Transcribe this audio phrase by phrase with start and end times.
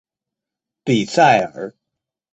[0.83, 1.21] 比塞
[1.53, 1.75] 尔。